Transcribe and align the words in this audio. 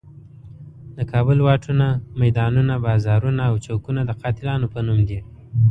د 0.97 0.99
کابل 1.11 1.37
واټونه، 1.47 1.87
میدانونه، 2.21 2.73
بازارونه 2.85 3.41
او 3.49 3.55
چوکونه 3.65 4.01
د 4.05 4.11
قاتلانو 4.21 4.67
په 4.73 4.79
نوم 4.87 4.99
دي. 5.09 5.19